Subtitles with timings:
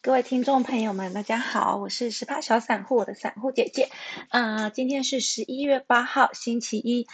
[0.00, 3.88] 各位听众朋友们，大家好，我是十八小散户的散户姐姐。
[4.28, 7.04] 啊，今天是十一月八号，星期一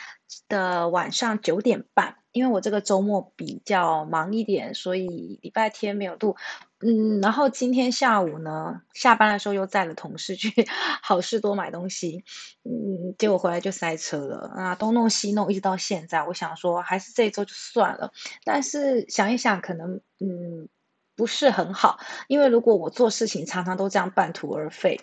[0.49, 2.17] 的晚上九点半。
[2.33, 6.37] 因为我这个周末比较忙一点，所以礼拜天没有录。
[6.81, 10.51] 嗯，然后今天下午呢，下班的时候又载了同事去
[11.03, 12.22] 好事多买东西。
[12.64, 16.23] 嗯，结果回来就塞车了啊，东弄西弄，一直到现在。
[16.23, 18.12] 我想说，还是这一周就算了。
[18.45, 20.69] 但是想一想，可能嗯。
[21.16, 25.01] 不是很好，因为如果我做事情常常都这样半途而废，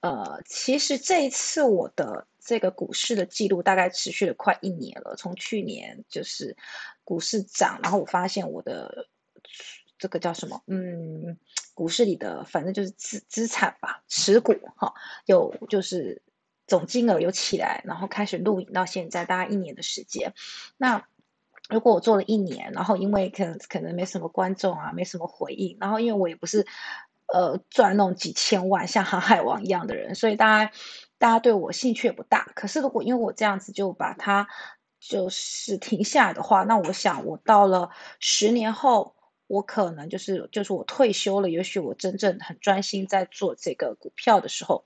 [0.00, 6.56] 呃，其实这一次我的这个股市的记录大概持续了快一年了，从去年就是
[7.04, 9.06] 股市涨，然后我发现我的
[9.98, 11.38] 这个叫什么，嗯，
[11.74, 14.92] 股市里的反正就是资资产吧，持股哈，
[15.26, 16.22] 有就是
[16.66, 20.34] 总金额有起来，然后开始录影到现在大概一年的时间，
[20.76, 21.06] 那。
[21.68, 26.64] 如果我做了一年，然后因为可能可能没什么观众啊，没什么回应，然后因为我也不是
[27.26, 30.72] 呃赚那种几千万像航海王一样的人，所以大家
[31.18, 32.52] 大家对我兴趣也不大。
[32.54, 34.46] 可是如果因为我这样子就把它
[35.00, 39.14] 就是停下来的话，那我想我到了十年后，
[39.48, 44.84] 我可能就是就是我退休了，也许我真正很专心在做这个股票的时候。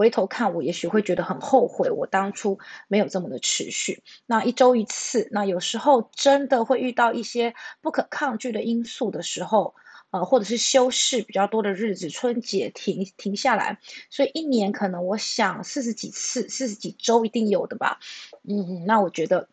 [0.00, 4.02] 回头看，我也许会觉得很后悔，我当初没有这么的持续。
[4.24, 9.74] 那一周一次，那有时候真的会遇到一些不可抗拒的因素的时候，
[10.10, 13.78] 呃，或者是休市比较多的日子，春节停停下来，
[14.08, 18.00] 所以一年可能我想四十几次，四十几周一定有的吧。
[18.48, 19.50] 嗯，那我觉得。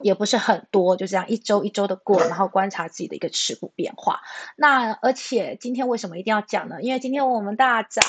[0.00, 4.20] 也不是很多，就这样一周一周的过，然后观察自己的一个持股变化。
[4.56, 6.82] 那而且今天为什么一定要讲呢？
[6.82, 8.04] 因为今天我们大涨。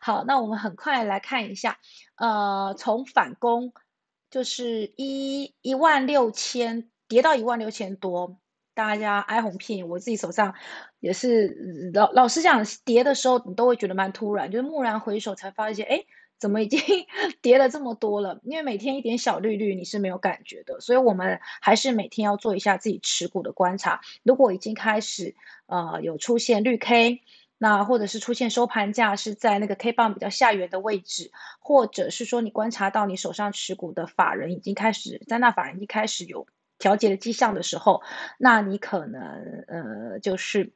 [0.00, 1.78] 好，那我们很快来看一下，
[2.16, 3.72] 呃，从反攻
[4.30, 8.38] 就是一一万六千跌到一万六千多，
[8.74, 9.84] 大家哀鸿遍野。
[9.84, 10.54] 我自己手上
[11.00, 16.04] 也是老老实讲，跌的时候你都会觉得蛮突然，就是蓦然回首才发现，哎。
[16.38, 16.80] 怎么已经
[17.40, 18.40] 跌了这么多了？
[18.44, 24.00] 因为每天一点小绿绿你是没有感觉的，所以我们还是每天要做一下自己持股的观察。
[24.22, 25.34] 如果已经开始
[25.66, 27.22] 呃有出现绿 K，
[27.58, 36.46] 那或者是出现收盘价是在那个 K 棒比较下缘的位置，或者是说你观察到你手上持股的法人已经开始在那法人一开始有
[36.78, 38.02] 调节的迹象的时候，
[38.38, 40.72] 那你可能呃就是。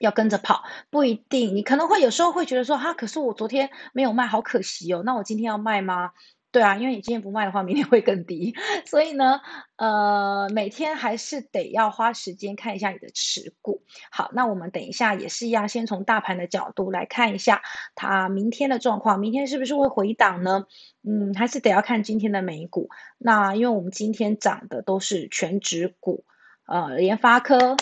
[0.00, 5.02] 要跟着跑不一定，你可能会有时候会觉得说哈，可是我昨天没有卖，好可惜哦。
[5.04, 6.10] 那我今天要卖吗？
[6.50, 8.54] 对啊，因为你今天不卖的话，明天会更低。
[8.86, 9.40] 所以呢，
[9.74, 13.82] 呃，每天还是得要花时间看一下你的持股。
[14.08, 17.60] 好，那我们等一下也是一样，先从大盘的角度来看一下
[17.96, 20.66] 它明天的状况，明天是不是会回档呢？
[21.02, 22.88] 嗯，还是得要看今天的美股。
[23.18, 26.24] 那因为我们今天涨的都是全指股，
[26.66, 27.76] 呃，联发科。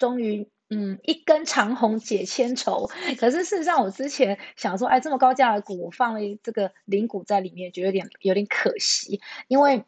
[0.00, 2.90] 终于，嗯，一根长虹解千愁。
[3.20, 9.20] 可是事实上，我之前想说，哎，这么高价的股，我放了这个零股在里面，觉得有点有点可惜。
[9.46, 9.84] 因为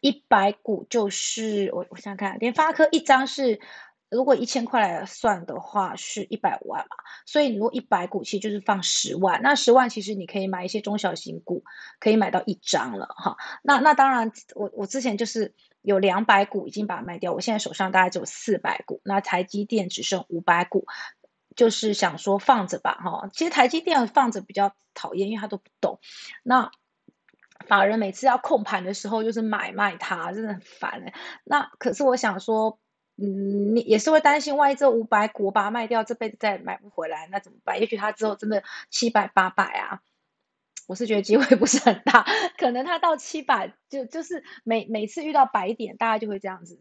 [0.00, 3.60] 一百股就是我我想想看，联发科一张是
[4.10, 6.96] 如果一千块来算的话，是一百万嘛。
[7.24, 9.40] 所以你如果一百股，其实就是放十万。
[9.40, 11.62] 那十万其实你可以买一些中小型股，
[12.00, 13.36] 可以买到一张了哈。
[13.62, 15.54] 那那当然，我我之前就是。
[15.88, 20.86] 有两百股已经把它卖掉，我现在手上大概只有四百股，那台积电只剩五百股，
[21.56, 23.30] 就是想说放着吧，哈。
[23.32, 25.98] 其实台积电放着比较讨厌，因为他都不懂。
[26.42, 26.70] 那
[27.66, 31.14] 法人每次要控盘的时候，就是买卖它，真的很烦哎。
[31.44, 32.78] 那可是我想说，
[33.16, 37.80] 嗯，你也是会担心，万一这五百股把它卖掉，这辈子再也买不回来，那怎么办？
[37.80, 40.02] 也许它之后真的七百八百啊。
[40.88, 42.24] 我是觉得机会 不是很大，
[42.56, 46.80] 可能它到七百就就是每每次遇到白点，大家就会这样子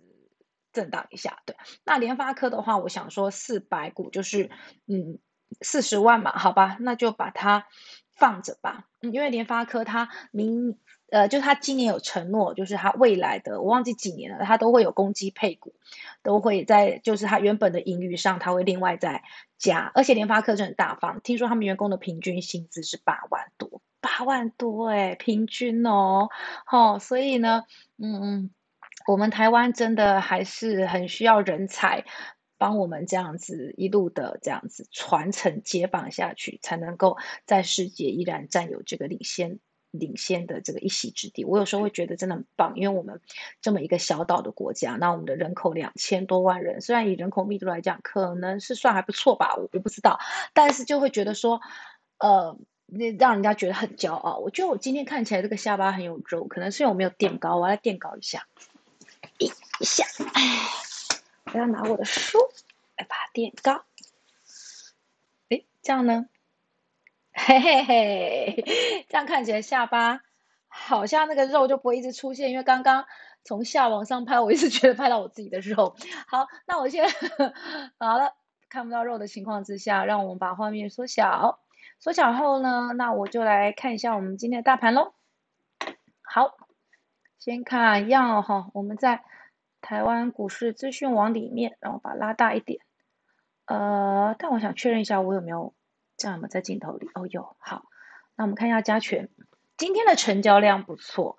[0.72, 1.40] 震荡一下。
[1.46, 4.50] 对，那联发科的话，我想说四百股就是
[4.88, 5.20] 嗯
[5.62, 7.68] 四十万嘛，好吧，那就把它
[8.16, 8.86] 放着吧。
[9.02, 10.78] 嗯，因为联发科它明
[11.12, 15.76] 呃，就它今年有承诺，就是它未来的我忘记几年了，它都会有攻击配股，
[16.24, 19.24] 都会在就是它原本的盈余上，它会另外再
[19.58, 19.92] 加。
[19.96, 23.82] 而且联发科是很大方，听说他们员工的平均薪资是八万多。
[24.08, 26.30] 八万多哎，平均哦，
[26.66, 27.66] 好，所以呢，
[27.98, 28.50] 嗯，
[29.06, 32.06] 我们台湾真的还是很需要人才，
[32.58, 39.60] 帮我们这样子一路的这样子传承接棒下去，才能够在世界依然占有这个领先
[39.92, 41.44] 领先的这个一席之地。
[41.44, 43.20] 我有时候会觉得真的很棒，因为我们
[43.62, 50.18] 这么一个小岛的国家，那我们的人口两千多万人，虽然以人口密度来讲，可能是算还不错吧，我我不知道，
[50.54, 51.60] 但是就会觉得说，
[52.20, 52.58] 呃。
[52.88, 54.38] 那让人家觉得很骄傲。
[54.38, 58.48] 我觉得我今天看起来这个下巴很有肉，可能是因为我没有垫高，我要垫高一下，
[59.38, 59.52] 一
[59.86, 60.42] 下，哎，
[61.54, 62.40] 我要拿我的书
[62.98, 63.84] 来把它垫高。
[65.50, 66.28] 哎这样呢？
[67.34, 70.22] 嘿嘿嘿，这样看起来下巴
[70.68, 73.06] 好像那个肉就不会一直出现，因为刚刚
[73.44, 75.96] 从下往上拍，我一直觉得拍到我自己的肉。
[76.28, 77.08] 好，那我先
[78.00, 78.34] 好了，
[78.70, 81.60] 看不到肉的情况之下，让我们把画面缩小。
[82.00, 85.14] 缩小后呢，那我就来看一下我们今天的大盘喽。
[86.22, 86.56] 好，
[87.40, 89.24] 先看样哈，我们在
[89.82, 92.82] 台湾股市资讯网里面，然后把它拉大一点。
[93.66, 95.74] 呃，但我想确认一下，我有没有
[96.18, 97.10] 这样吗在镜头里？
[97.16, 97.56] 哦，有。
[97.60, 97.84] 好，
[98.36, 99.30] 那我们看一下加权，
[99.76, 101.38] 今天的成交量不错。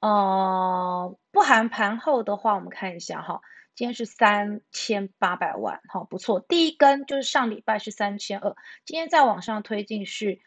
[0.00, 3.40] 呃，不含盘后的话，我们看一下哈，
[3.76, 6.40] 今天是三千八百万，好，不错。
[6.40, 8.56] 第一根就是上礼拜是三千二，
[8.86, 10.40] 今天再往上推进是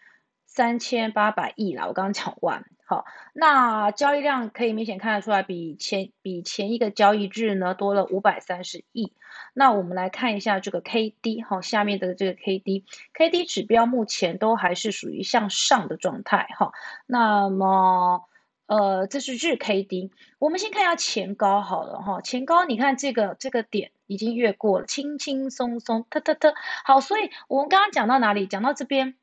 [0.48, 1.86] 三千八百亿啦。
[1.86, 9.14] 我刚刚讲完，好，那交易量可以明显看得出来，比前比前一个交易日呢多了五百三十亿。
[9.54, 16.72] 那我们来看一下这个 K D 哈，下面的这个 K D，K D 指标目前都还是属于向上的状态哈。
[17.06, 18.28] 那么
[18.70, 22.22] 呃，这是日 K D，我们先看一下前高好了哈。
[22.22, 26.54] 前高你看这个这个点已经越过了，轻轻松松，特特特
[26.86, 27.02] 好。
[27.02, 28.46] 所以我们刚刚讲到哪里？
[28.46, 29.16] 讲到这边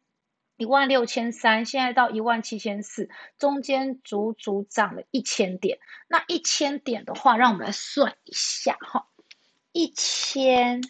[0.56, 3.08] 一万六千三，现在到一万七千四，
[3.38, 5.78] 中间足足涨了一千点。
[6.08, 9.06] 那一千点的话，让我们来算一下哈。
[9.70, 10.82] 一千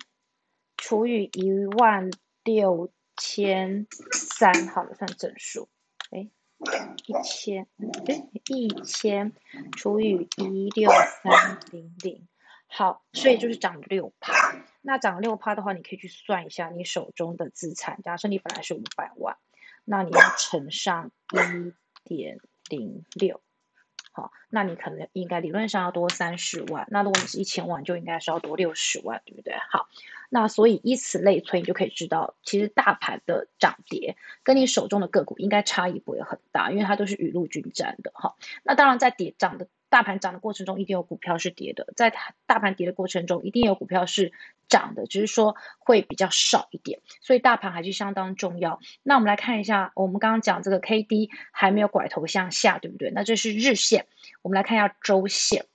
[0.78, 2.10] 除以一万
[2.42, 5.68] 六千三，好了，算整数。
[6.58, 7.66] 一千，
[8.06, 9.32] 哎，一千
[9.76, 12.26] 除以一六三零零，
[12.66, 14.32] 好，所以就是涨六趴。
[14.80, 18.00] 那涨六趴的话，你可以去算一下你手中的资产。
[18.02, 19.36] 假设你本来是五百万，
[19.84, 21.72] 那你要乘上一
[22.04, 22.38] 点
[22.68, 23.40] 零六。
[24.12, 29.54] 好，那你可能应该理论上要多三十万，那如果你是一千万，就应该是要多六十万，对不对？
[29.70, 29.88] 好，
[30.30, 38.10] 那所以以此类推，你就可以知道，其实大盘的涨跌跟你手中的个股应该差异不会很大，因为它都是雨露均沾的。
[38.14, 39.68] 哈，那当然在跌涨的。
[39.88, 42.12] 大盘涨的过程中，一定有股票是跌的；在
[42.44, 44.32] 大盘跌的过程中，一定有股票是
[44.68, 47.00] 涨的，只是说会比较少一点。
[47.20, 48.80] 所以大盘还是相当重要。
[49.04, 53.12] 那我们来看一下，我们刚刚讲这个 K D 还没有拐头向下，对不对？
[53.12, 54.06] 那这是日线，
[54.42, 55.66] 我们来看一下周线。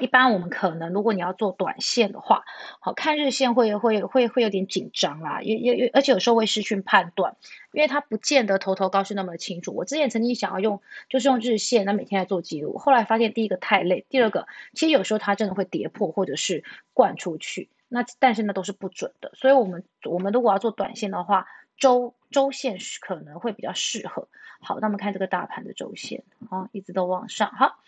[0.00, 2.44] 一般我们可能，如果你要做短线的话，
[2.80, 7.36] 好看日线会会会会有点紧张啦，也也也而且有时候会失去判断，
[7.72, 9.72] 因为它不见得头头高是那么清楚。
[9.72, 19.30] 我之前曾经想要用，就是用日线，那每天来做记录，后来发现第一个太累，第二个其实有时候它真的会跌破或者是灌出去，那但是那都是不准的。
[19.34, 24.28] 所以我们我们如果要做短线的话，周周线是可能会比较适合。
[24.60, 27.78] 好，那我们看这个大盘的周线，啊，一直都往上，好。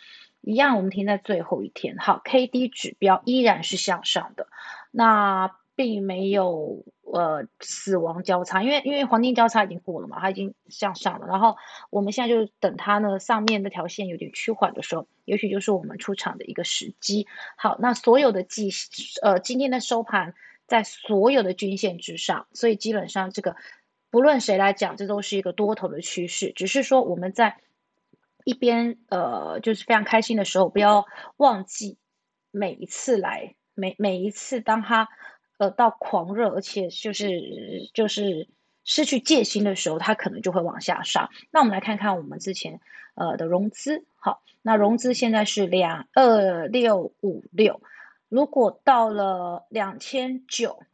[0.40, 1.96] 一样，我们停在最后一天。
[1.98, 4.46] 好，K D 指标依然是向上的，
[4.92, 11.26] 那并没有呃死亡交叉，因为因为黄金交叉已经过了嘛，它已经向上了。
[11.26, 11.56] 然后
[11.90, 17.26] 我们现在就等它呢上面那条线有点趋缓的时候，也许就是我们出场的一个时机。
[17.56, 18.70] 好，那所有的季
[19.22, 20.32] 呃今天的收盘
[20.66, 23.56] 在所有的均线之上，所以基本上这个
[24.10, 27.58] 不论谁来讲，这都是一个多头的趋势，只是说我们在。
[28.46, 31.04] 一边呃，就是非常开心的时候，不要
[31.36, 31.98] 忘记
[32.52, 35.08] 每一次来，每每一次当他
[35.58, 38.48] 呃到狂热，而且就是就是
[38.84, 41.28] 失去戒心的时候，他可能就会往下杀。
[41.50, 42.80] 那我们来看看我们之前
[43.16, 47.80] 呃的融资，好，那融资现在是两二六五六，
[48.28, 50.84] 如果到了两千九，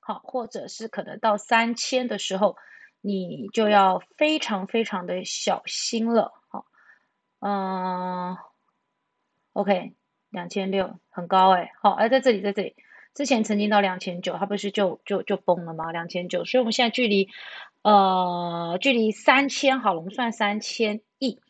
[0.00, 2.56] 好，或者是可能到三千的时候，
[3.02, 6.32] 你就要非常非常的小心了。
[7.44, 8.36] 嗯
[9.52, 9.94] ，OK，
[10.30, 12.76] 两千六很高哎，好，哎，在这里，在这里，
[13.14, 15.90] 之前曾经到两千九，它不是就就就崩了吗？
[15.90, 17.28] 两千九，所以我们现在距离，
[17.82, 21.40] 呃，距离三千好了，我们算三千亿，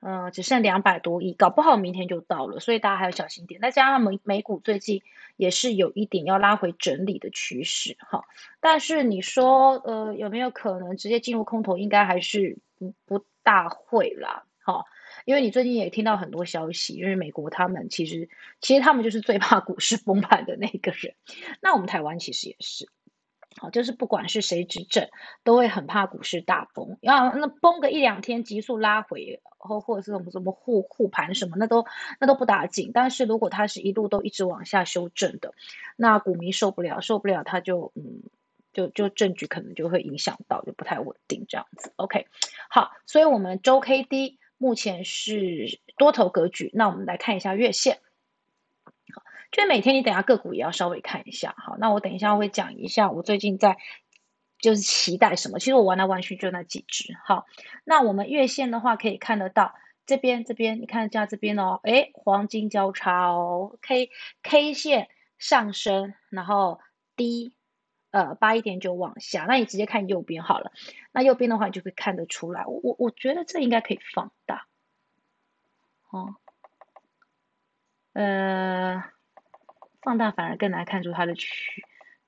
[0.00, 3.60] 嗯，只剩两百多亿，搞不好明天就到了，所以大家还要小心点。
[3.60, 5.00] 再加上美美股最近
[5.36, 8.24] 也是有一点要拉回整理的趋势，哈，
[8.58, 11.78] 但是你说，呃，有没有可能直接进入空头？
[11.78, 14.84] 应该还是不不大会啦，哈。
[15.24, 18.28] 因为你最近也听到很多消息，因为美国他们其实
[18.60, 21.14] 其实他们就是最怕股市崩盘的那个人，
[21.60, 22.88] 那我们台湾其实也是，
[23.56, 25.08] 好，就是不管是谁执政，
[25.44, 31.84] 都会很怕股市大崩，要那崩个一两天，急速拉回，或或者是什么什么护护盘什么，那都
[32.18, 32.90] 那都不打紧。
[32.92, 35.52] 但是如果它是一路都一直往下修正的，
[35.96, 38.22] 那股民受不了，受不了，他就嗯，
[38.72, 41.92] 就就证据可能就会影响到，就不太稳定这样子。
[41.96, 42.26] OK，
[42.68, 44.39] 好，所以我们周 K D。
[44.60, 47.98] 目前是多头格局，那我们来看一下月线。
[49.14, 51.54] 好，就是每天你等下个股也要稍微看一下。
[51.56, 53.78] 好，那我等一下会讲一下我最近在
[54.58, 55.58] 就是期待什么？
[55.58, 57.16] 其实我玩来玩去就那几只。
[57.24, 57.46] 好，
[57.84, 59.74] 那我们月线的话可以看得到，
[60.04, 64.10] 这边这边你看一下这边哦，诶，黄金交叉哦，K
[64.42, 66.80] K 线上升，然后
[67.16, 67.54] 低，
[68.10, 69.44] 呃，八一点九往下。
[69.44, 70.72] 那你直接看右边好了，
[71.12, 72.64] 那右边的话你就可以看得出来。
[72.66, 74.66] 我我觉得这应该可以放大，
[76.10, 76.36] 哦，
[78.12, 79.04] 呃，
[80.02, 81.84] 放大反而更难看出它的曲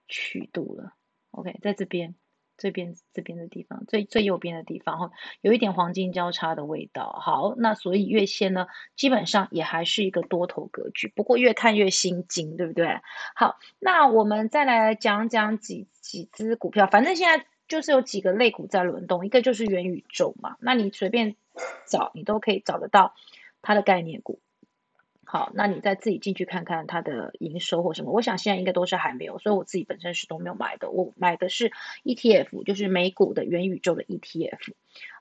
[0.09, 0.95] 曲度了。
[1.31, 2.15] OK，在这边。
[2.63, 7.19] 这边这边的地方，最最右边的地方哈，有一点黄金交叉的味道。
[7.21, 13.01] 好，那所以月线呢，基本上也还是一个多头格局，不过越看越心惊，对不对？
[13.35, 21.35] 好，那我们再来讲讲几几只股票，反正现在就是有几个类股在轮动，一个就是元宇宙嘛，那你随便
[21.89, 23.13] 找，你都可以找得到
[23.61, 24.39] 它的概念股。
[25.33, 31.73] 好，那你再自己进去看看它的营收或什么，我想现在应该都是还没有，所以我自己本身是都没有买的，我买的是
[32.05, 34.75] ETF，就是美股的元宇宙的 ETF。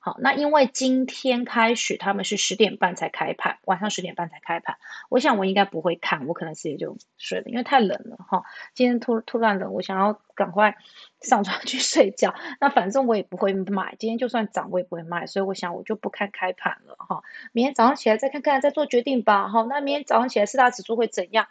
[0.04, 4.78] 好，那因为今天开始他们是十点半才开盘，晚上十点半才开盘，
[5.10, 8.44] 我想我应该不会看，我可能直接就睡了，因为太冷了哈。
[8.74, 10.76] 今天突突然冷，我想要赶快
[11.22, 12.34] 上床去睡觉。
[12.60, 17.22] 那反正我也不会买，今天就算涨我也不会卖，所以我想我就不看开盘了哈。
[17.52, 19.50] 明天早上起来再看看，再做决定吧。
[19.50, 21.48] 好，那明天早上起来四大指数会怎样？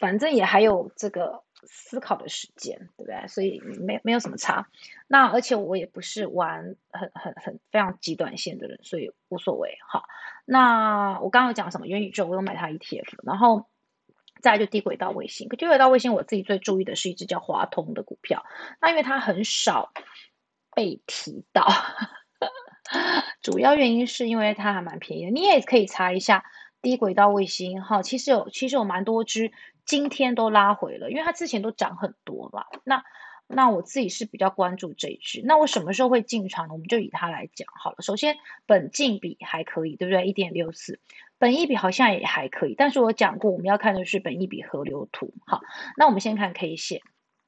[0.00, 1.44] 反正也还有这个。
[1.64, 3.26] 思考的时间，对不对？
[3.28, 4.68] 所以没没有什么差。
[5.06, 9.78] 那而且我也不是玩很很很非常极短线的人，所以无所谓。
[9.88, 10.04] 好，
[10.44, 13.66] 那我刚刚讲什么元宇宙，我有买它 ETF，然后
[14.40, 15.48] 再就低轨道卫星。
[15.48, 18.44] 低轨道卫星我自己最注意的是一只叫华通的股票，
[18.80, 19.92] 那因为它很少
[20.74, 21.66] 被提到，
[23.40, 25.30] 主要原因是因为它还蛮便宜的。
[25.30, 26.44] 你也可以查一下
[26.80, 29.52] 低轨道卫星，哈，其实有其实有蛮多只。
[29.84, 32.64] 今天都拉回了，因为它之前都涨很多嘛。
[32.84, 33.04] 那
[33.46, 35.42] 那我自己是比较关注这一只。
[35.44, 36.72] 那我什么时候会进场呢？
[36.72, 37.96] 我们就以它来讲好了。
[38.00, 40.26] 首先，本净比还可以，对不对？
[40.26, 41.00] 一点六四，
[41.36, 42.74] 本益比好像也还可以。
[42.74, 45.34] 但是我讲过，我们要看的是本益比河流图。
[45.46, 45.60] 好，
[45.98, 47.02] 那我们先看 K 线。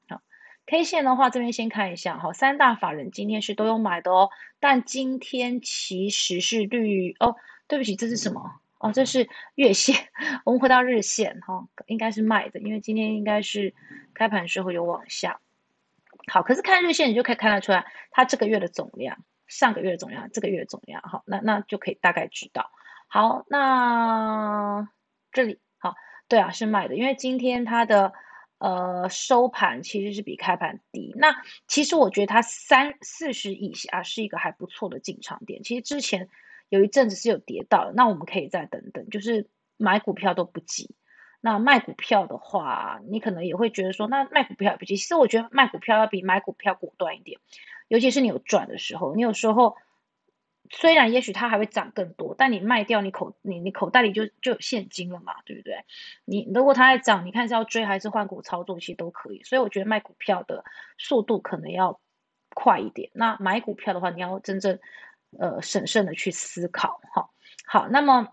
[0.07, 0.21] 好
[0.67, 2.19] ，K 线的话，这边先看一下。
[2.19, 4.29] 好，三大法人今天是都有买的哦。
[4.59, 7.35] 但今天其实是绿哦，
[7.67, 8.59] 对不起，这是什么？
[8.85, 9.95] 哦，这是月线，
[10.45, 13.73] 我们回到日线哈，应该是卖的，因为今天应该是
[14.13, 15.39] 开盘时候有往下。
[16.27, 22.69] 好，可是看日线你就可以看得出来，它这个月的总量，上个月的总量，这个月的总量，好，那那就可以大概知道。
[23.07, 24.87] 好，那
[25.31, 25.95] 这里好，
[26.27, 28.13] 对啊，是卖的，因为今天它的
[28.59, 31.11] 呃收盘其实是比开盘低。
[31.17, 31.35] 那
[31.67, 35.63] 其实我觉得它三四十以下是一个还不错的进场点。
[35.63, 36.29] 其实之前。
[36.69, 40.95] 有一阵子是有跌到，那我们可以再等等，就是买股票都不急。
[41.41, 44.97] 那卖股票的话，你可能也会觉得说，那卖股票也不急。
[44.97, 47.39] 其实我觉得卖股票要比买股票果断一点，
[47.87, 49.13] 尤其是你有赚的时候。
[49.15, 49.75] 你有时候
[50.71, 55.85] 虽然也许它还会涨更多，但你卖掉，你口你你口袋里就就有现金了嘛，对不对？
[56.25, 59.43] 你如果它在涨，你看是要追还是换股操作，其实都可以。
[59.43, 60.63] 所以我觉得卖股票的
[60.97, 61.99] 速度可能要
[62.55, 63.11] 快一点。
[63.13, 64.79] 那买股票的话，你要真正。
[65.39, 67.29] 呃，审慎的去思考，哈，
[67.65, 68.27] 好，那么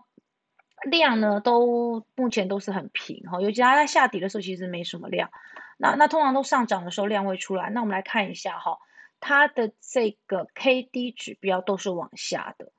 [0.89, 5.29] 量呢，都目前都是很平，哈，尤其它在下底的时候，其实没什么量，
[5.77, 8.77] 那那通常都上涨的时候量会出来，那我们来看一下，哈，
[9.19, 12.71] 它的这个 K D 指标都是往下的，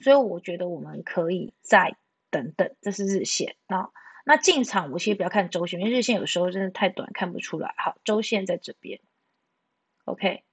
[0.00, 1.96] 所以我觉得我们可以再
[2.30, 3.90] 等等，这是日线，那
[4.24, 9.00] 那进场我其实不要看周线，因为日线有时候真的太短看不出来，好，周线在这边
[10.04, 10.44] ，OK。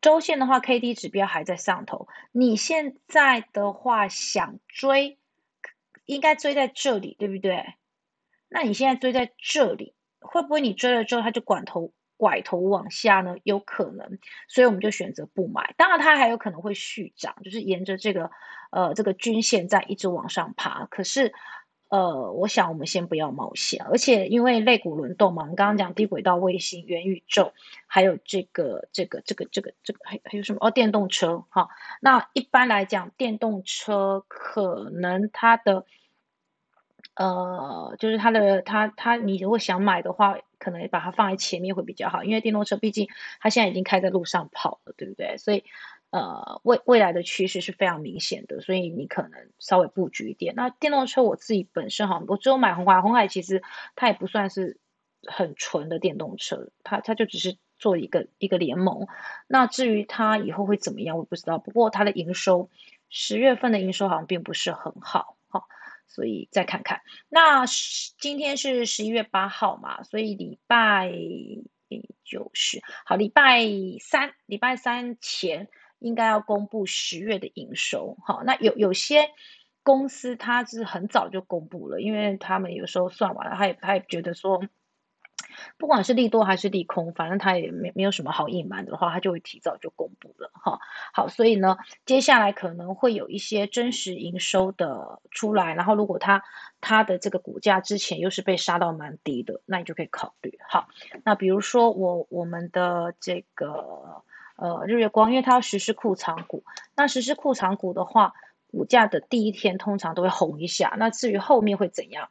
[0.00, 2.08] 周线的话，K D 指标还在上头。
[2.32, 5.18] 你现在的话想追，
[6.04, 7.74] 应该追在这里，对不对？
[8.48, 13.36] 那你现在追在这里，会不会你追了之后它就拐头拐头往下呢？
[13.42, 15.74] 有可能，所以我们就选择不买。
[15.76, 18.30] 当然，它还有可能会续涨，就是沿着这个
[18.70, 20.86] 呃这个均线在一直往上爬。
[20.86, 21.32] 可是。
[21.88, 27.52] 呃，我想我们先不要冒险，而且因为类股轮动嘛，我们刚刚讲低轨道卫星、元宇宙，
[27.86, 30.58] 还有这个、这个、这个、这个、这个，还还有什么？
[30.60, 31.68] 哦，电动车哈。
[32.02, 35.86] 那一般来讲，电动车可能它的，
[37.14, 43.08] 呃，就是它的它它，你如果想买的话，可能把它放在前面会比较好，因为电动车毕竟
[43.40, 45.38] 它现在已经开在路上跑了，对不对？
[45.38, 45.64] 所以。
[46.10, 50.54] 呃，未未来的趋势是非常明显的，所以你可能稍微布局一点。
[50.54, 53.62] 那电动车我自己本身哈，我只有买红海，红海其实
[53.94, 54.78] 它也不算是
[55.26, 59.06] 很纯的电动车，它它就只是做一个一个联盟。
[59.46, 61.58] 那至于它以后会怎么样，我不知道。
[61.58, 62.70] 不过它的营收
[63.10, 65.64] 十月份的营收好像并不是很好，哈，
[66.06, 67.02] 所以再看看。
[67.28, 71.12] 那今天是十一月八号嘛，所以礼拜
[72.24, 73.62] 就是好，礼拜
[74.00, 75.68] 三，礼拜三前
[75.98, 78.16] 应该要公布十月的营收。
[78.24, 79.28] 好，那有有些
[79.82, 84.62] 公司它是很早就公布了，因为他们有时候算完了，他也他也觉得说。
[85.76, 90.78] 不管是利多还是利空，反正他也没没有什么好隐瞒的话，他就会提早就公布了哈。
[91.12, 96.44] 好，所以呢，接下来可能会有一些真实营收的出来，然后如果它
[96.80, 100.58] 它的这个股价之前又是被杀到蛮低的，那你就可以考虑。
[100.68, 100.88] 好，
[101.24, 104.22] 那比如说我我们的这个
[104.58, 106.62] 呃日月光，因为它要实施库藏股，
[106.94, 108.34] 那实施库藏股的话，
[108.70, 112.28] 股价的第一天通常都会红一下，那至于后面会怎样，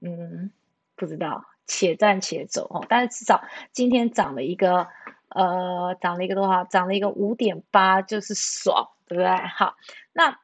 [0.00, 0.52] 嗯，
[0.94, 1.44] 不知道。
[1.68, 3.42] 且战且走哦，但是至少
[3.72, 4.86] 今天涨了一个，
[5.30, 6.62] 呃，涨了一个多少？
[6.62, 9.36] 涨了一个五点八，就是爽，对不对？
[9.48, 9.74] 好，
[10.12, 10.38] 那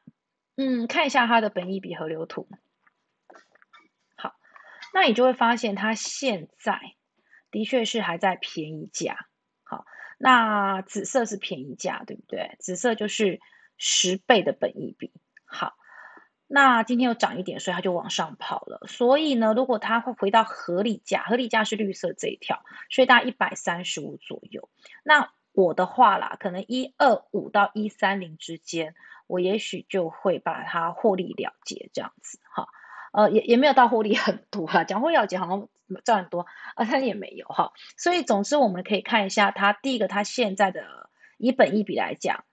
[0.57, 2.49] 嗯，看一下它的本益比河流图。
[4.17, 4.35] 好，
[4.93, 6.77] 那你就会发现它现在
[7.51, 9.27] 的确是还在便宜价。
[10.17, 12.55] 那紫色是便宜价，对不对？
[12.59, 13.39] 紫色就是
[13.77, 15.11] 十倍的本益比。
[15.45, 15.73] 好。
[16.45, 18.85] 那今天又涨一点，所以它就往上跑了。
[18.85, 24.69] 所以呢，如果它会回到合理价，合理价是绿色这一条，所以大概一百三十五左右。
[25.03, 28.93] 那我的话啦，可能一二五到一三零之间，
[29.25, 32.67] 我也许就会把它获利了结这样子哈。
[33.13, 35.69] 呃，也也没有到获利很多啊，讲获利了结好像
[36.03, 37.71] 赚很多啊，他也没有哈。
[37.95, 42.43] 所以总之我们可以看一下它第一个，它现在的以本一比来讲。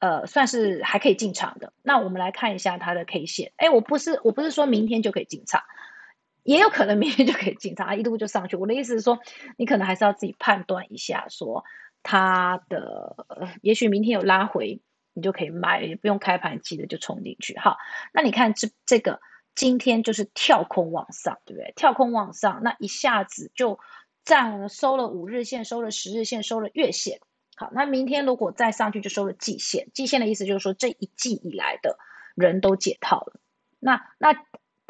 [0.00, 1.72] 呃，算是还可以进场的。
[1.82, 3.50] 那我们来看一下它的 K 线。
[3.56, 5.64] 哎，我不是我不是说明天就可以进场，
[6.44, 8.54] 也有可能明天就可以进场啊，一路就上去。
[8.54, 9.18] 我的意思是说，
[9.56, 11.64] 你可能还是要自己判断一下，说
[12.04, 13.26] 它的
[13.60, 14.80] 也许明天有拉回，
[15.14, 17.58] 你就可以买，也不用开盘急的就冲进去。
[17.58, 17.76] 好，
[18.12, 19.20] 那你看这这个
[19.58, 21.72] 今天就是跳空往上，对不对？
[21.74, 23.80] 跳空往上，那一下子就
[24.24, 27.18] 站收了五日线，收了十日线，收了月线。
[27.56, 31.98] 好，那明天如果再上去就收了季线，季线的意思就是说这一季以来的
[32.36, 33.40] 人都解套了。
[33.80, 34.30] 那那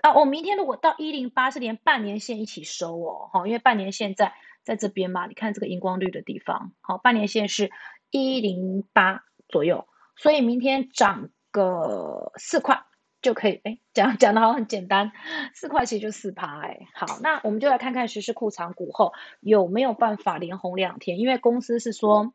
[0.03, 7.71] 啊，我明天如果到一零八是连半年线一起收哦，好，因为半年线在在这边嘛，你看这个荧光绿的地方，好，半年线是
[8.11, 12.83] 一零八左右，所以明天涨个四块
[13.23, 13.61] 就可以。
[13.65, 15.13] 哎，讲讲的好很简单，
[15.55, 16.87] 四块其实就四趴哎。
[16.95, 22.33] 好，那我们就来看看实施库藏股后有没有办法连红两天，因为公司是说。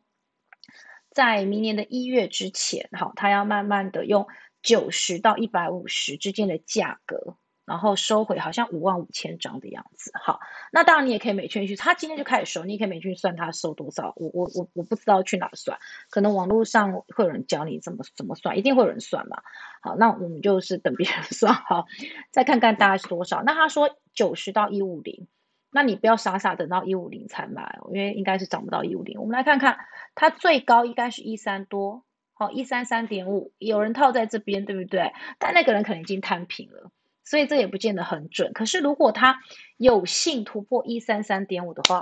[1.16, 4.26] 在明年的一月之前，好，它要慢慢的用
[4.64, 10.40] 九十到一百五十之间的价格，然后收回好像五万五千张的样子，好，
[10.72, 15.78] 那当然你也可以每圈去，他今天就开始收，你也可以每圈算他收多少，我我我我不知道去哪算，
[16.10, 19.42] 可能网络上会有人教你怎么怎么算，一定会有人算嘛，
[19.82, 21.86] 好，那我们就是等别人 算，好，
[22.32, 25.28] 再看看大概是多少，那他说九十到一五零。
[25.76, 29.20] 那你不要傻傻等到一五零才买，因为应该是涨不到一五零。
[29.20, 29.80] 我们来看看，
[30.14, 32.04] 它最高应该是一三多，
[32.36, 35.14] 好一三三点五，有人套在这边，对不对？
[35.40, 36.92] 但那个人可能已经摊平了，
[37.24, 38.54] 所以这也不见得很准。
[38.54, 39.42] 可是如果它
[39.78, 42.00] 有幸突破一三三点五的话，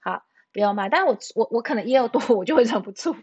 [0.00, 0.88] 好，不要卖。
[0.88, 3.16] 但是我我我可能也有多，我就会忍不住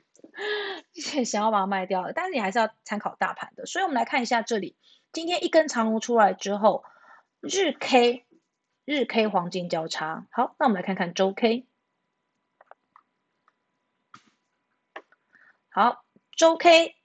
[1.26, 2.12] 想要把它卖掉。
[2.14, 3.66] 但是你还是要参考大盘的。
[3.66, 4.76] 所以我们来看一下这里，
[5.12, 6.84] 今天一根长红出来之后，
[7.42, 8.24] 日 K。
[8.88, 11.66] 日 K 黄金交叉，好，那我们来看看周 K。
[15.70, 16.06] 好，
[16.38, 16.96] 周 K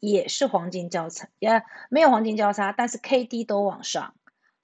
[0.00, 4.14] 也是黄金交叉，也没有黄金交叉，但是 K D 都往上。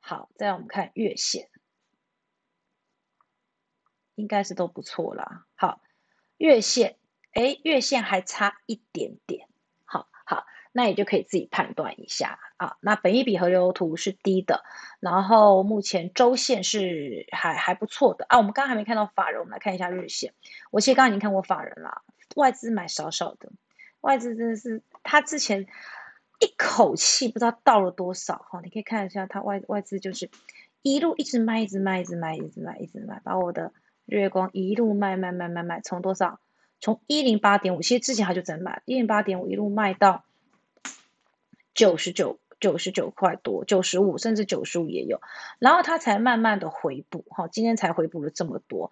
[0.01, 1.49] 好，再让我们看月线，
[4.17, 5.47] 应该是都不错啦。
[5.55, 5.81] 好，
[6.39, 6.97] 月线，
[7.33, 9.49] 哎，月线还差一点点。
[9.85, 10.45] 好好。
[10.73, 12.77] 那也就可以自己判断一下啊。
[12.81, 14.63] 那本一比河流图是低的，
[15.01, 18.37] 然后目前周线是还还不错的啊。
[18.37, 20.35] 我们刚刚还没看到法人，我们来看一下日线。
[20.71, 22.03] 我其实刚刚已经看过法人了，
[22.35, 23.51] 外资买少少的，
[24.03, 25.67] 外资真的是他之前
[26.41, 28.61] 一口气不知道到了多少哈。
[28.63, 30.29] 你可以看一下，他外外资就是
[30.83, 33.73] 一路一直卖，一直卖，一直卖，一直卖，一直卖，把我的
[34.05, 36.41] 月光一路卖卖卖卖卖，从多少？
[36.81, 40.25] 从一零八点五，其实之前他就在卖一零八点五，一路卖到。
[41.75, 45.21] 九十九九十九块多，九十五甚至九十五也有，
[45.59, 48.91] 然后它才慢慢的回补，哈，今天才回补了这么多，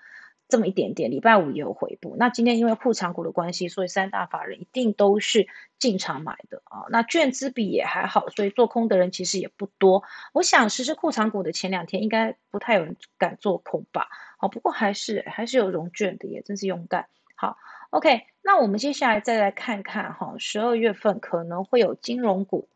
[0.54, 2.14] 这么一点点，礼拜五也有回补。
[2.16, 5.48] 那今天因为护长股的关系，所以三大法人一定都是
[5.80, 6.86] 进场买的啊。
[6.90, 10.04] 那券资比也还好，所以做空的人其实也不多。
[10.32, 14.06] 我想实施护长股的前两天，应该不太有人敢做空吧？
[14.38, 17.08] 好，不过还是还是有融券的，也真是勇敢。
[17.34, 17.56] 好
[17.90, 22.68] ，OK，那我们接下来再来看看哈，十二月份可能会有金融股。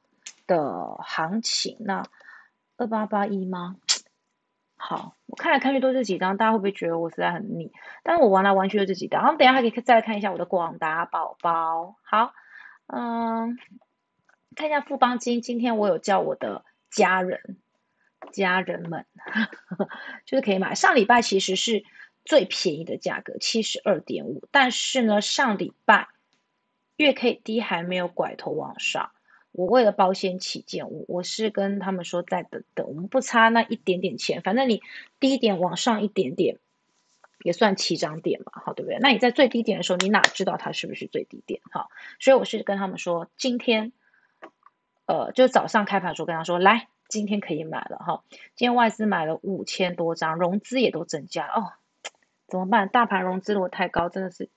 [0.47, 2.03] 的行情，那
[2.79, 3.77] 二八八一吗？
[4.81, 7.73] 好，我看来看去都这几张，大家会不会觉得我实在很腻？
[8.05, 11.97] 但是我玩来玩去就这几张，然后等下还可以再来看一下我的广达宝宝。
[12.03, 12.33] 好，
[12.87, 13.59] 嗯，
[14.55, 17.59] 看一下富邦金，今天我有叫我的家人、
[18.33, 19.89] 家人们呵呵，
[20.25, 20.75] 就是可以买。
[20.77, 21.85] 上礼拜其实是
[22.25, 26.07] 最便宜的价格，七十二点五，但是呢，上礼拜
[26.97, 29.11] 月 K D 还没有拐头往上。
[29.59, 34.83] 我为了保险起见，我我是跟他们说再等等，我们不差那一点点钱，反正你
[35.19, 36.59] 低点往上一点点，
[37.43, 38.99] 也算起涨点嘛，好对不对？
[39.01, 41.61] 那你在最低点的时候，你哪知道它是不是最低点？
[41.73, 41.89] 哈，
[42.21, 43.91] 所以我是跟他们说，今天，
[45.07, 48.23] 呃，就早上开盘时候跟他说，来，今天可以买了哈。
[48.55, 51.73] 今天外资买了五千多张，融资也都增加哦，
[52.47, 52.89] 怎么办？
[52.89, 54.51] 大盘融资如果太高，真的是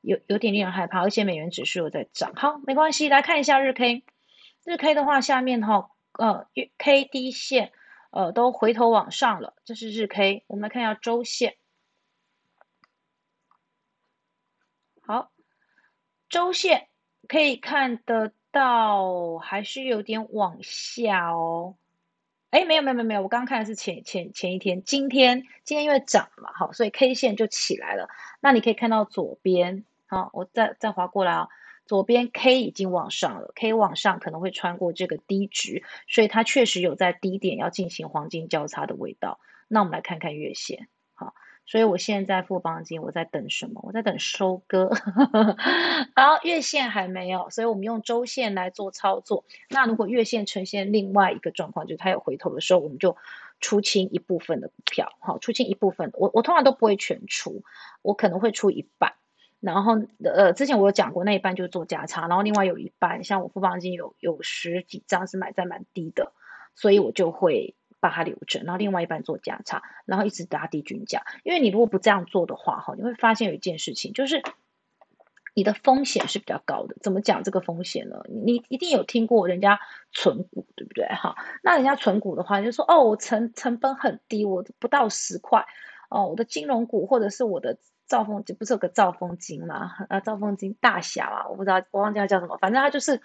[0.00, 2.34] 有有点令人害怕，而且美元指数又在涨。
[2.36, 4.04] 好，没关系，来看一下日 K。
[4.68, 7.72] 日 K 的话，下面哈，呃，月 K D 线，
[8.10, 10.44] 呃，都回头往上了，这是日 K。
[10.46, 11.56] 我们来看一下周线，
[15.00, 15.32] 好，
[16.28, 16.88] 周线
[17.28, 21.76] 可以看得到，还是有点往下哦。
[22.50, 28.10] 哎，没有没有没有，我刚看的是前前前一天，今天今天因为涨嘛，好，所以 K 线就起来了。
[28.40, 31.48] 那你可以看到左边，好，我再再划过来啊。
[31.88, 39.40] 左边 K 已经往上了，K 往上可能会穿过这个低值，所以它确实有在低点要进行黄金交叉的味道。
[39.68, 43.80] 那我们来看看月线，好，所以我现在富邦金我在等什么？
[43.84, 44.90] 我在等收割，
[46.14, 49.44] 好月线还没有，所以我们用周线来做操作。
[49.70, 53.16] 那如果月线呈现另外一个状况，就是它有回头的时候，我们就
[53.60, 57.62] 出清一部分的股票，好，出清一部分，我我通常都不会全出，
[58.02, 59.14] 我可能会出一半。
[59.60, 66.32] 然后，呃，之前我有讲过，那一半就是做价差，然后另外有一半，像我富邦金有有十几张是买在蛮低的，
[66.76, 71.24] 所以我就会把它留着，然后另外一半做价差，然后一直打低均价。
[71.42, 74.40] 因为你如果不这样做的话，哈，你会发现有一件事情，就是
[75.54, 76.94] 你的风险是比较高的。
[77.00, 78.22] 怎么讲这个风险呢？
[78.28, 79.80] 你一定有听过人家
[80.12, 81.04] 存股，对不对？
[81.08, 85.66] 哈，那人家存股的话，就说哦，我成成本很低，我不到十块，
[86.10, 87.76] 哦，我的金融股或者是我的。
[88.08, 89.92] 兆丰金不是有个兆丰金吗？
[90.08, 93.20] 啊， 兆丰金大侠啊，我不知道，我忘记它叫什么，反正它就是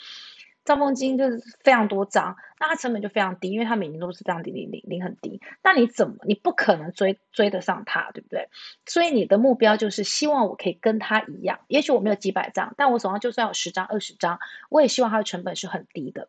[0.65, 5.41] 兆丰金，就是非常多张，那它成本就非常低，因为它每年都是这样零零零零很低。
[5.63, 8.49] 那你怎么，你不可能追追得上它，对不对？
[8.85, 16.27] 所以你的目标就是希望我可以跟它一样，也许我没有几百张，但我手上就算有十张、二十张，我也希望它的成本是很低的。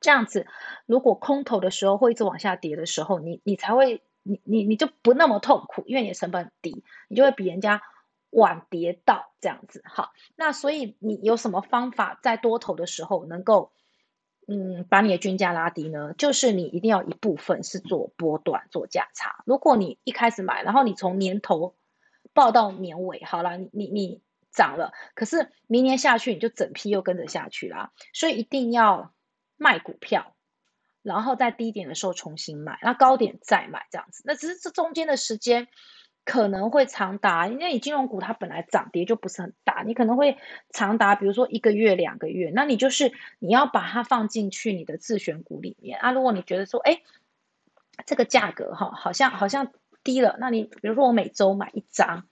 [0.00, 0.46] 这样子，
[0.86, 4.02] 如果空头的时候会一直往下跌的时候，你你才会。
[4.24, 7.82] 你你你就不那么痛苦，因为你的成本很低，你就会比人家
[8.30, 9.82] 晚跌到这样子。
[9.84, 13.70] 好，那所以你有什么方法在多头的时候能够
[14.48, 16.14] 嗯把你的均价拉低呢？
[16.18, 19.44] 就是你一定要一部分是做波段做价差。
[19.44, 21.76] 如果你一开始买，然后你从年头
[22.32, 27.92] 报到年尾，好了，你你你涨了，可是明年下去你就整批又跟着下去啦。
[28.12, 29.12] 所以一定要
[29.56, 30.33] 卖股票。
[31.04, 34.22] 然后在低点的时候重新买，那高点再买，这样子。
[34.24, 35.68] 那只是这中间的时间
[36.24, 40.38] 可能会长达，因为你金融股它本来涨跌就不是很大，你可能会
[40.70, 42.50] 长达，比如说一个月、两个月。
[42.54, 46.10] 那你就是你要把它放进去你的自选股里面啊。
[46.10, 47.02] 如果你觉得说，哎，
[48.06, 52.24] 这个价格哈，好像好像低了，那你比如说我每周买一张，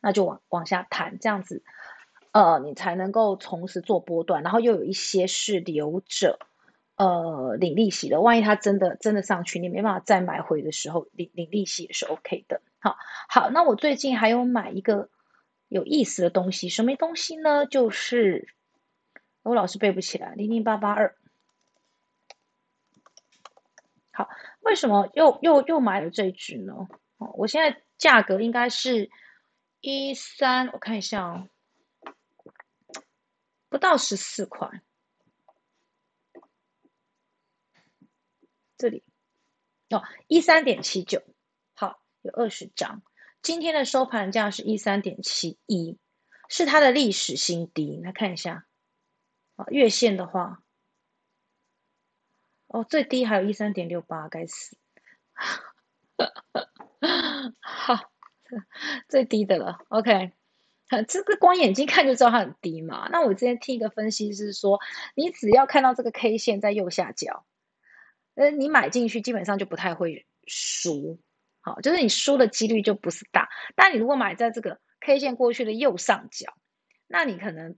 [0.00, 1.64] 那就往往下弹，这样子，
[2.30, 6.38] 呃，你才能够同时做波段，然后又有一些是留着。
[7.00, 12.60] 呃，领利息的，万一它真的真的上去，你没办法再买回的时候，领领利息也是 OK 的。
[12.78, 15.08] 好，好，那我最近还有买一个
[15.68, 17.64] 有意思的东西，什么东西呢？
[17.64, 18.48] 就是
[19.42, 21.16] 我老是背不起来，零零八八二。
[24.12, 24.28] 好，
[24.60, 26.86] 为什么又又又买了这只呢？
[27.16, 29.08] 哦，我现在价格应该是
[29.80, 31.48] 一三，我看一下哦，
[33.70, 34.82] 不到十四块。
[38.80, 39.04] 这里
[39.90, 41.22] 哦，一三点七九，
[41.74, 43.02] 好，有二十张。
[43.42, 45.98] 今天的收盘价是一三点七一，
[46.48, 48.00] 是它的历史新低。
[48.02, 48.64] 来看一下，
[49.56, 50.62] 啊，月线的话，
[52.68, 54.78] 哦，最低还有一三点六八，该死，
[57.60, 58.10] 好，
[59.10, 59.84] 最低的了。
[59.88, 60.32] OK，
[61.06, 63.10] 这个光眼睛看就知道它很低嘛。
[63.10, 64.80] 那我之前听一个分析是说，
[65.14, 67.44] 你只要看到这个 K 线在右下角。
[68.40, 71.20] 呃，你买进去基本上就不太会输，
[71.60, 73.50] 好，就是你输的几率就不是大。
[73.76, 76.54] 但你如果买在这个 K 线过去的右上角，
[77.06, 77.76] 那你可能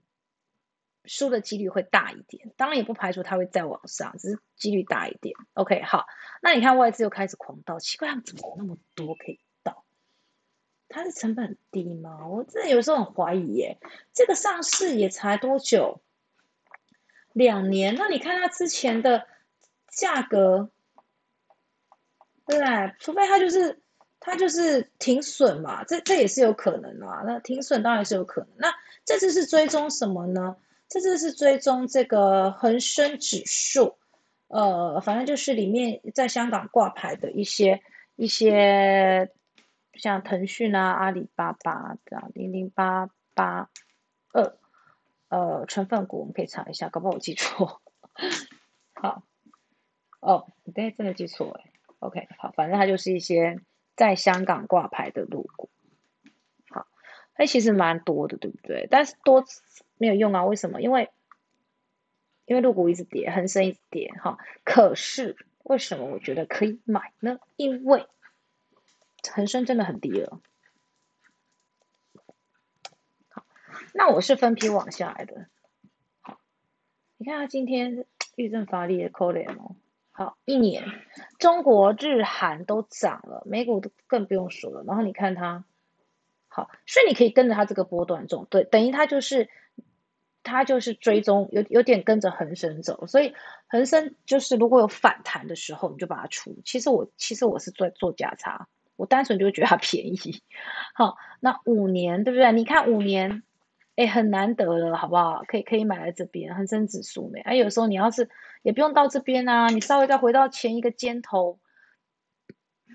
[1.04, 2.52] 输的几率会大一点。
[2.56, 5.34] 当然也不排除它会再往上，只是几率大一点。
[5.54, 6.06] OK，好，
[6.40, 9.84] 那你看外资又开始狂倒，奇怪，他们怎么那么多可以倒？
[10.88, 12.28] 它的成本很低吗？
[12.28, 13.78] 我真的有时候很怀疑耶。
[14.12, 16.00] 这个上市也才多久？
[17.32, 17.96] 两年？
[17.96, 19.26] 那你看它之前的
[19.92, 20.70] 价格，
[22.46, 22.58] 对？
[22.98, 23.78] 除非它就是。
[24.24, 27.24] 它就是停损嘛，这这也是有可能啊。
[27.26, 28.50] 那停损当然是有可能。
[28.56, 28.72] 那
[29.04, 30.56] 这次是追踪什么呢？
[30.88, 33.96] 这次是追踪这个恒生指数，
[34.46, 37.82] 呃，反正就是里面在香港挂牌的一些
[38.14, 39.28] 一些，
[39.94, 43.68] 像腾讯啊、阿里巴巴这样零零八八
[44.32, 44.56] 二，
[45.30, 47.82] 呃，成分股我们可以查一下，搞不好我记错。
[48.94, 49.24] 好，
[50.22, 51.70] 哦，你对，真的记错哎。
[51.98, 53.60] OK，好，反正它就是一些。
[53.94, 55.68] 在香港挂牌的入股，
[56.70, 56.86] 好，
[57.34, 58.88] 哎，其实蛮多的，对不对？
[58.90, 59.44] 但是多
[59.98, 60.80] 没有用啊，为什么？
[60.80, 61.10] 因为
[62.46, 64.38] 因为入股一直跌，恒生一直跌，哈。
[64.64, 67.38] 可是为什么我觉得可以买呢？
[67.56, 68.08] 因为
[69.30, 70.40] 恒生真的很低了。
[73.28, 73.44] 好，
[73.92, 75.48] 那我是分批往下来的。
[76.22, 76.40] 好，
[77.18, 78.06] 你看它今天
[78.36, 79.76] 预震发力的扣脸哦。
[80.22, 80.84] 好，一年，
[81.40, 84.84] 中国、日韩都涨了，美股都更不用说了。
[84.86, 85.64] 然后你看它，
[86.46, 89.48] 好，所以你可以跟着它这个波段走，对，等于它就是
[90.44, 93.08] 它就是追踪，有有点跟着恒生走。
[93.08, 93.34] 所以
[93.66, 96.56] 恒生就是如果有反弹的时候，你就把它出。
[96.64, 100.40] 其实我其实我是做做价差，我单纯就觉得它便宜。
[100.94, 102.52] 好，那五年对不对？
[102.52, 103.42] 你看五年。
[103.94, 105.44] 哎，很难得了，好不好？
[105.46, 107.40] 可以可以买来这边恒生指数呢。
[107.44, 108.30] 哎，有时候你要是
[108.62, 111.58] 也不用到这边啊，你稍微再回到前一个尖头，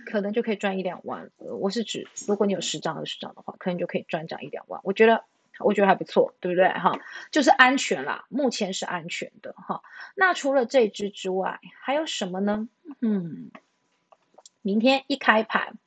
[0.08, 1.30] 可能就可以赚一两万。
[1.38, 4.82] 我是指，如果你有十张二十张的话，可能就可以赚涨一两万。
[4.84, 5.24] 我觉得
[5.60, 6.68] 我觉得还不错，对不对？
[6.70, 7.00] 哈，
[7.32, 9.84] 就是安全啦，目前是安全的哈。
[10.16, 12.68] 那除了这只之外，还有什么呢？
[13.02, 13.52] 嗯，
[14.64, 15.78] 明天一开盘。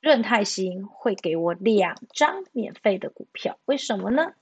[0.00, 4.32] 润泰新会给我两张免费的股票，为什么呢？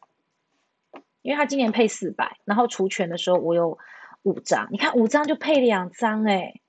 [1.22, 3.78] 因为他今年配四百，然后除权的时候我有
[4.22, 6.60] 五张，你看五张就配两张哎，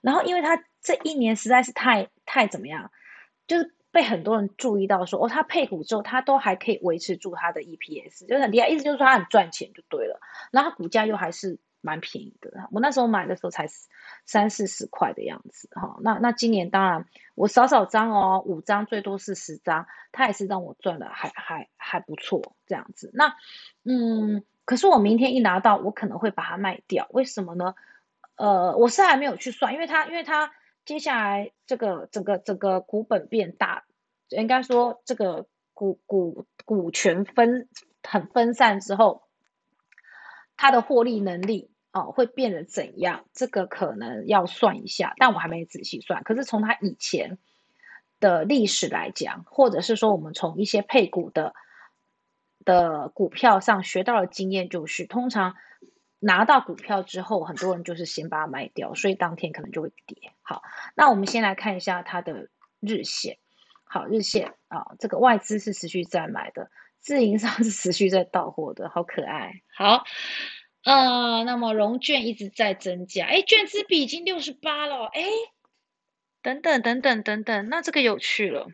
[0.00, 2.90] 然后因为他这一年实在是太太怎么样，
[3.46, 10.18] 就是被很多人注意到说哦，他配股之后他都还可以维持住他的 EPS，就是很厉害，意思就是说他很赚钱就对了，
[10.50, 11.58] 然后股价又还是。
[11.82, 13.66] 蛮便宜的，我那时候买的时候才
[14.26, 15.96] 三四十块的样子哈。
[16.00, 23.10] 那那今年当然我少少张哦，五张最多是十张，它也是让我赚的还还还不错这样子。
[23.14, 23.34] 那
[23.84, 27.74] 嗯，可是我明天一拿到，我可能会把它卖掉，为什么呢？
[28.36, 30.52] 呃，我是还没有去算，因为它因为它
[30.84, 33.84] 接下来这个整个整个股本变大，
[34.28, 37.68] 应该说这个股股股权分
[38.02, 39.22] 很分散之后。
[40.62, 43.24] 它的获利能力哦会变得怎样？
[43.32, 46.22] 这个可能要算一下，但我还没仔细算。
[46.22, 47.38] 可是从它以前
[48.20, 51.54] 的历史来讲，或者是说我们从一些配股的
[52.66, 55.54] 的股票上学到的经验，就是通常
[56.18, 60.34] 拿到股票之后，很多人就是先把它卖掉，所以当天可能就会跌。
[60.42, 60.62] 好，
[60.94, 63.38] 那我们先来看一下它的日线。
[63.84, 66.70] 好，日线啊，这个外资是持续在买的。
[67.00, 69.62] 自营商是持续在到货的，好可爱。
[69.74, 70.04] 好，
[70.84, 75.22] 呃，那么融券一直在增加，哎，券资比已经六十八了，哎，
[76.42, 78.68] 等等等等等等，那这个有趣了。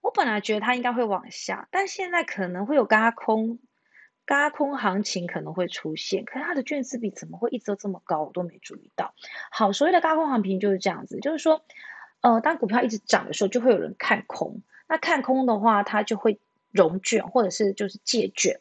[0.00, 3.60] 我本来觉得它应该会往下，但现在可能会有嘎空，
[4.26, 6.24] 嘎空行情可能会出现。
[6.24, 8.24] 可是它的券资比怎么会一直都这么高？
[8.24, 9.14] 我都没注意到。
[9.52, 11.64] 好，所谓的嘎空行情就是这样子，就是说，
[12.20, 14.62] 呃，当股票一直涨的时候，就会有人看空。
[14.88, 16.40] 那看空的话，它就会。
[16.72, 18.60] 融券或者是就是借券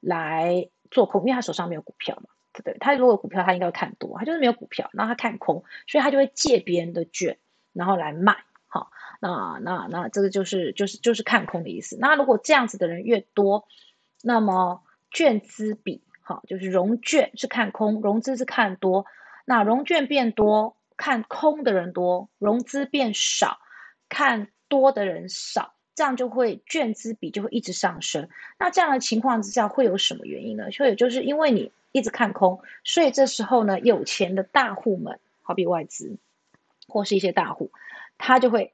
[0.00, 2.76] 来做空，因为他手上没有股票嘛，对不对？
[2.80, 7.38] 他如果有股票，他应该会看多，他就是没有股票，然后他看空，所以他就会借别人的券，
[7.72, 8.36] 然后来卖。
[8.66, 11.96] 好，那那那这个就是就是就是看空的意思。
[12.00, 13.66] 那如果这样子的人越多，
[14.22, 19.06] 那么券资比，好，就是融券是看空，融资是看多。
[19.44, 23.58] 那融券变多，看空的人多；融资变少，
[24.08, 25.74] 看多的人少。
[25.94, 30.70] 这样就会券资比就会一直上升，那这样的情况之下会有什么原因呢？
[30.70, 36.16] 所以就是因为你一直看空，所以这时候呢，有钱的大户们，好比外资
[36.88, 37.70] 或是一些大户，
[38.16, 38.72] 他就会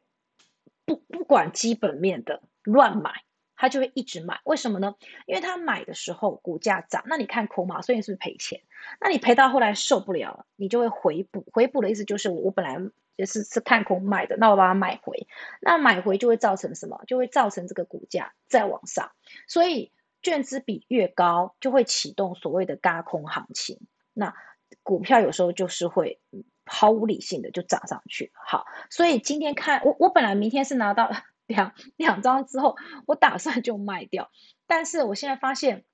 [0.84, 3.22] 不不管基本面的乱买，
[3.56, 4.40] 他就会一直买。
[4.44, 4.94] 为什么呢？
[5.26, 8.60] 因为他买的时候股价涨，那你看空嘛，所以是不是赔钱？
[9.00, 11.44] 那你赔到后来受不了了，你就会回补。
[11.52, 12.78] 回补的意思就是我本来。
[13.16, 15.26] 也是是看空买的，那我把它买回，
[15.60, 17.02] 那买回就会造成什么？
[17.06, 19.10] 就会造成这个股价再往上。
[19.48, 23.80] 所以券资比越高，就会启动所谓的嘎空行情。
[24.12, 24.34] 那
[24.82, 26.20] 股票有时候就是会
[26.64, 28.32] 毫无理性的就涨上去。
[28.34, 31.10] 好，所以今天看我，我本来明天是拿到
[31.46, 32.76] 两两张之后，
[33.06, 34.30] 我打算就卖掉，
[34.66, 35.84] 但是我现在发现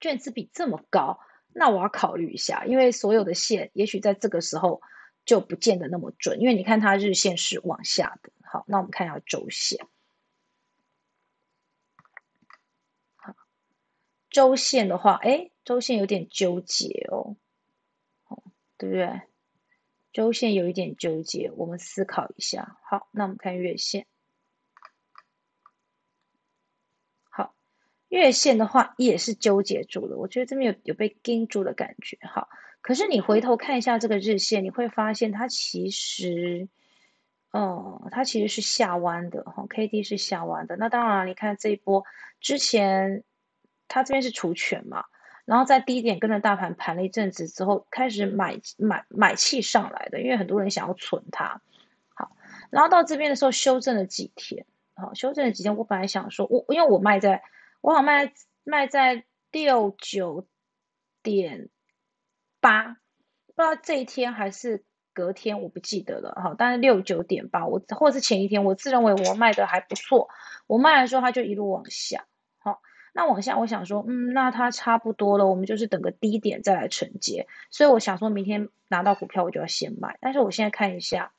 [0.00, 1.18] 券资比这么高，
[1.54, 4.82] 那我要考虑一下，因为所有的线也许在这个时候
[5.30, 8.32] 就不见得那么准，因为你看它日线是往下的。
[8.42, 9.86] 好，那我们看一下周线。
[14.28, 17.36] 周线的话，哎，周线有点纠结哦，
[18.26, 18.42] 哦，
[18.76, 19.22] 对不对？
[20.12, 22.76] 周线有一点纠结，我们思考一下。
[22.82, 24.08] 好，那我们看月线。
[28.10, 32.18] 月线的话也是纠结住了，我觉得这边有有被盯住的感觉。
[32.20, 32.46] 哈，
[32.82, 36.68] 可是你回头看一下这个日线，你会发现它其实，
[37.50, 40.76] 哦，它其实是下弯的哈，K D 是下弯的。
[40.76, 42.04] 那当然，你看这一波
[42.38, 43.24] 之前。
[43.92, 45.06] 它这边是除权嘛，
[45.44, 51.60] 然后在低点跟着大盘盘了一阵子之后，开始买买买气上来的，因为很多人想要存它。
[52.14, 52.30] 好，
[52.70, 55.76] 然后到这边的时候修正了几天，好，修正了几天。
[55.76, 57.42] 我本来想说，我因为我卖在，
[57.80, 58.32] 我好卖
[58.64, 60.46] 卖在六九
[61.22, 61.68] 点
[62.60, 62.96] 八，
[63.54, 66.54] 不知道这一天还是隔天，我不记得了哈。
[66.58, 70.28] 但是六九点八，我或者是前一天，我自认为我卖的还不错，
[70.66, 72.26] 我卖的时候它就一路往下。
[73.12, 77.48] 那往下，我想说，嗯，那它差不多了，我们就是等个低点再来承接。
[77.68, 80.16] 所以我想说，明天拿到股票我就要先卖。
[80.20, 81.32] 但是我现在看一下，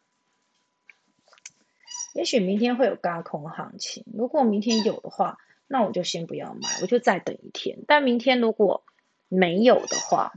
[2.14, 4.04] 也许明天会有高空行情。
[4.14, 5.38] 如果明天有的话，
[5.72, 7.80] 那我就先不要买，我就再等一天。
[7.88, 8.84] 但明天如果
[9.30, 10.34] 没有的话，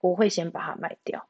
[0.00, 1.28] 我会先把它卖掉。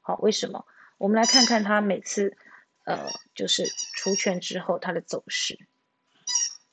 [0.00, 0.66] 好，为什么？
[0.96, 2.36] 我们来看看它每次，
[2.84, 5.58] 呃，就是出权之后它的走势。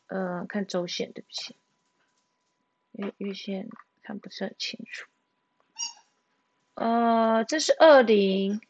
[0.07, 1.57] 呃，看周线，对不起，
[2.93, 3.67] 月月线
[4.01, 5.07] 看不是很清楚。
[6.75, 8.61] 呃，这是二零，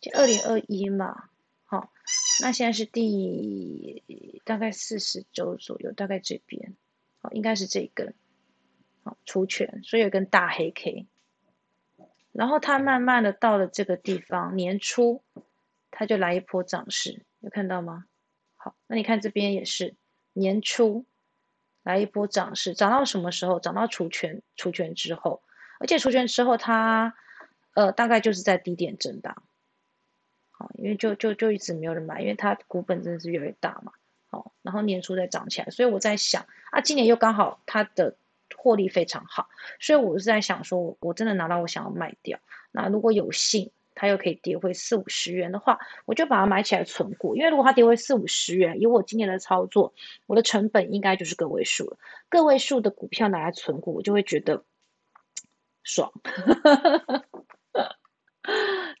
[0.00, 1.30] 就二零二一嘛，
[2.40, 4.02] 那现在是第
[4.44, 6.74] 大概四十周左右，大概这边，
[7.20, 8.14] 好，应该是这一根，
[9.02, 11.06] 好，出拳，所以有根大黑 K，
[12.32, 15.22] 然后它慢慢的到了这个地方，年初
[15.90, 18.06] 它就来一波涨势，有看到吗？
[18.56, 19.94] 好，那你看这边也是。
[20.34, 21.04] 年初
[21.82, 23.58] 来一波涨势，涨到什么时候？
[23.58, 25.42] 涨到除权除权之后，
[25.80, 27.12] 而且除权之后，它
[27.74, 29.42] 呃大概就是在低点震荡，
[30.58, 33.92] 好，因为就就就一直没有人买，因为它股本真的是越来越大嘛，
[34.26, 38.16] 好，然后年初再涨起来，所以我在想啊，今年又刚好它的
[38.56, 42.40] 获利非常好，所以我是在想说，我真的拿到我想要卖掉，
[42.72, 43.70] 那如果有幸。
[44.00, 47.34] 它又可以跌回四五十元的话，我就把它买起来存股。
[47.34, 49.92] 因为如果它跌回四五十元，以我今年的操作，
[50.26, 51.98] 我的成本应该就是个位数了。
[52.28, 54.62] 个位数的股票拿来存股，我就会觉得
[55.82, 56.12] 爽，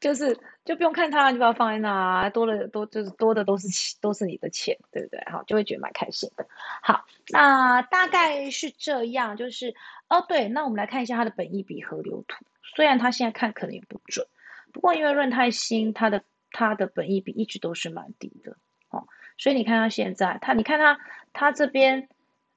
[0.00, 3.68] 就是就不用看它，就把它放在那，多了多就是多的都是
[4.00, 5.24] 都是你的钱，对不对？
[5.30, 6.46] 好，就会觉得蛮开心的。
[6.82, 9.74] 好，那大概是这样，就是
[10.08, 12.44] 哦对，那我们来看一下它的本益比河流图，
[12.76, 14.26] 虽然它现在看可能也不准。
[14.72, 18.56] 不过，因为润泰新它的它的本益比一直都是蛮低的，
[18.90, 19.08] 哦，
[19.38, 20.98] 所以你看它现在，它你看它
[21.32, 22.08] 它这边，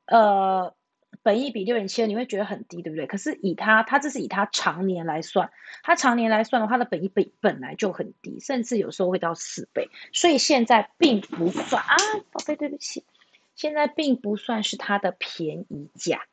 [0.05, 0.75] 呃，
[1.23, 3.07] 本益比六点七二，你会觉得很低，对不对？
[3.07, 5.51] 可是以它它这是以它常年来算，
[5.83, 11.95] 它常年来算的话，它的本益比本来就很低，甚至有时候会到四倍，所以现在并不算啊，
[12.31, 13.03] 宝贝，对不起，
[13.55, 16.25] 现在并不算是它的便宜价，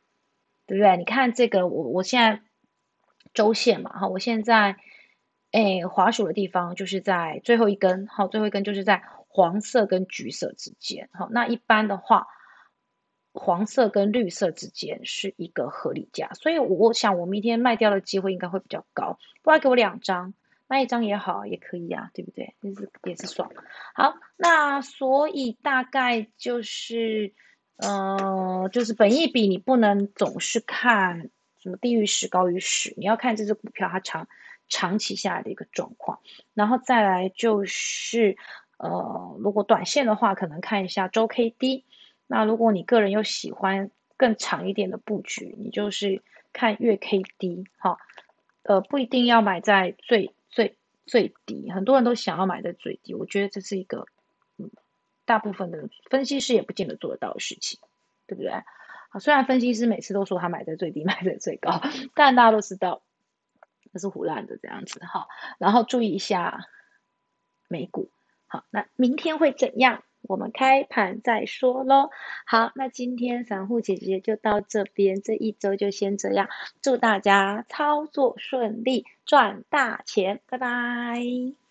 [0.67, 0.97] 对不对？
[0.97, 2.43] 你看这个，我我现在
[3.35, 4.77] 周线嘛，哈，我现在。
[5.51, 12.27] 哎，滑鼠的地方就是在最后一根，好，最后一根就是在黄色跟橘色之间，好，那一般的话，
[13.33, 20.35] 黄色跟绿色之间是一个合理价，所以我想我明天卖掉的机会应该会比较高，不然给我两张，
[20.67, 22.55] 卖一张也好，也可以啊，对不对？
[22.61, 23.51] 也是也是爽。
[23.95, 27.33] 好，那所以大概就是，
[27.77, 31.31] 呃，就是本益比你不能总是看
[31.63, 34.29] 什么低于十高于十，你要看这只股票它长。
[34.71, 36.21] 长期下来的一个状况，
[36.53, 38.37] 然后再来就是，
[38.77, 41.87] 呃，如果短线的话，可能看一下周 K D。
[42.29, 46.23] 那如果你个人又喜欢更长一点的布局，你就是
[46.53, 47.67] 看月 K D。
[47.79, 47.99] 好，
[48.63, 50.77] 呃，不一定要买在最最
[51.07, 53.15] 最低，很多人都想要买在最低。
[53.15, 54.07] 我觉得这是一个，
[54.59, 54.71] 嗯，
[55.25, 57.81] 大部分的分析师也不见得做得到的事情，
[58.29, 58.53] 对不对？
[59.11, 61.81] 好，虽然分析师每次都说他买在最低， 买在最高，
[62.15, 63.03] 但大家都知道。
[63.91, 66.67] 那是胡乱的这样子哈，然后注意一下
[67.69, 68.11] 美股，
[68.47, 70.03] 好，那明天会怎样？
[70.23, 72.11] 我们开盘再说喽。
[72.47, 76.49] 好，那今天散户姐姐就到这边，这一周就先这样，
[76.83, 81.68] 祝大家操作顺利，赚大钱，拜拜。